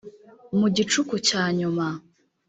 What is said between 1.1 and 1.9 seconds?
cya nyuma,